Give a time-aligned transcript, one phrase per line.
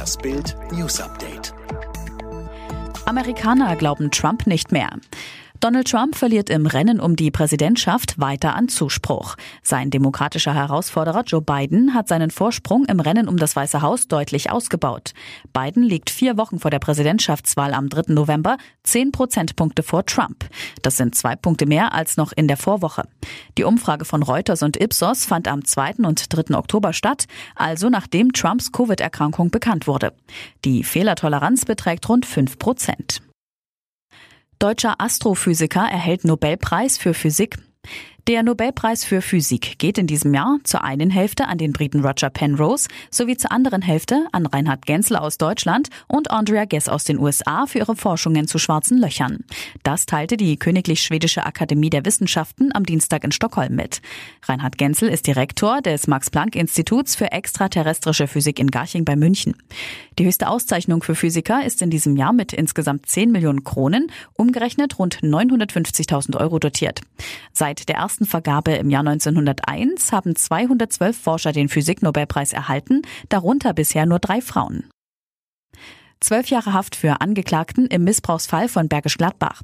[0.00, 1.52] Das Bild News Update.
[3.04, 4.88] Amerikaner glauben Trump nicht mehr.
[5.60, 9.36] Donald Trump verliert im Rennen um die Präsidentschaft weiter an Zuspruch.
[9.62, 14.50] Sein demokratischer Herausforderer Joe Biden hat seinen Vorsprung im Rennen um das Weiße Haus deutlich
[14.50, 15.12] ausgebaut.
[15.52, 18.14] Biden liegt vier Wochen vor der Präsidentschaftswahl am 3.
[18.14, 20.48] November zehn Prozentpunkte vor Trump.
[20.80, 23.02] Das sind zwei Punkte mehr als noch in der Vorwoche.
[23.58, 25.96] Die Umfrage von Reuters und Ipsos fand am 2.
[26.06, 26.56] und 3.
[26.56, 30.14] Oktober statt, also nachdem Trumps Covid-Erkrankung bekannt wurde.
[30.64, 33.20] Die Fehlertoleranz beträgt rund fünf Prozent.
[34.60, 37.56] Deutscher Astrophysiker erhält Nobelpreis für Physik.
[38.30, 42.30] Der Nobelpreis für Physik geht in diesem Jahr zur einen Hälfte an den Briten Roger
[42.30, 47.18] Penrose sowie zur anderen Hälfte an Reinhard Genzel aus Deutschland und Andrea Gess aus den
[47.18, 49.40] USA für ihre Forschungen zu schwarzen Löchern.
[49.82, 54.00] Das teilte die Königlich Schwedische Akademie der Wissenschaften am Dienstag in Stockholm mit.
[54.44, 59.56] Reinhard Genzel ist Direktor des Max-Planck-Instituts für extraterrestrische Physik in Garching bei München.
[60.20, 65.00] Die höchste Auszeichnung für Physiker ist in diesem Jahr mit insgesamt 10 Millionen Kronen, umgerechnet
[65.00, 67.00] rund 950.000 Euro dotiert.
[67.52, 74.06] Seit der ersten Vergabe im Jahr 1901 haben 212 Forscher den Physiknobelpreis erhalten, darunter bisher
[74.06, 74.88] nur drei Frauen.
[76.20, 79.62] Zwölf Jahre Haft für Angeklagten im Missbrauchsfall von Bergisch Gladbach.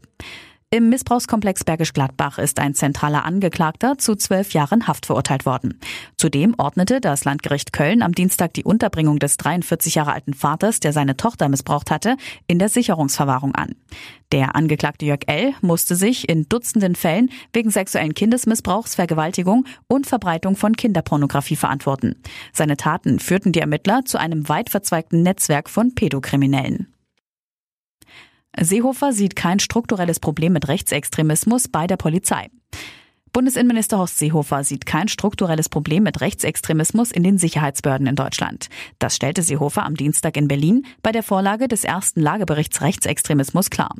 [0.72, 5.78] Im Missbrauchskomplex Bergisch Gladbach ist ein zentraler Angeklagter zu zwölf Jahren Haft verurteilt worden.
[6.16, 10.92] Zudem ordnete das Landgericht Köln am Dienstag die Unterbringung des 43 Jahre alten Vaters, der
[10.92, 12.16] seine Tochter missbraucht hatte,
[12.48, 13.76] in der Sicherungsverwahrung an.
[14.32, 15.54] Der Angeklagte Jörg L.
[15.60, 22.16] musste sich in Dutzenden Fällen wegen sexuellen Kindesmissbrauchs, Vergewaltigung und Verbreitung von Kinderpornografie verantworten.
[22.52, 26.88] Seine Taten führten die Ermittler zu einem weit verzweigten Netzwerk von Pädokriminellen.
[28.60, 32.48] Seehofer sieht kein strukturelles Problem mit Rechtsextremismus bei der Polizei.
[33.36, 38.70] Bundesinnenminister Horst Seehofer sieht kein strukturelles Problem mit Rechtsextremismus in den Sicherheitsbehörden in Deutschland.
[38.98, 43.94] Das stellte Seehofer am Dienstag in Berlin bei der Vorlage des ersten Lageberichts Rechtsextremismus klar.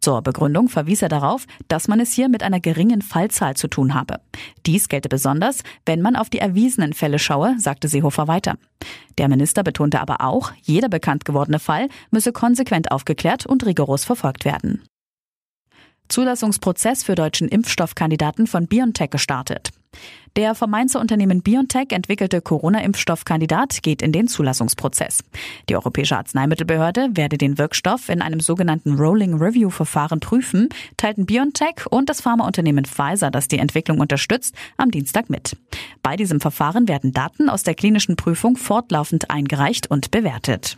[0.00, 3.92] Zur Begründung verwies er darauf, dass man es hier mit einer geringen Fallzahl zu tun
[3.92, 4.20] habe.
[4.66, 8.54] Dies gelte besonders, wenn man auf die erwiesenen Fälle schaue, sagte Seehofer weiter.
[9.18, 14.44] Der Minister betonte aber auch, jeder bekannt gewordene Fall müsse konsequent aufgeklärt und rigoros verfolgt
[14.44, 14.84] werden.
[16.08, 19.70] Zulassungsprozess für deutschen Impfstoffkandidaten von BioNTech gestartet.
[20.36, 25.24] Der vom Mainzer Unternehmen BioNTech entwickelte Corona-Impfstoffkandidat geht in den Zulassungsprozess.
[25.70, 30.68] Die Europäische Arzneimittelbehörde werde den Wirkstoff in einem sogenannten Rolling Review Verfahren prüfen,
[30.98, 35.56] teilten BioNTech und das Pharmaunternehmen Pfizer, das die Entwicklung unterstützt, am Dienstag mit.
[36.02, 40.76] Bei diesem Verfahren werden Daten aus der klinischen Prüfung fortlaufend eingereicht und bewertet.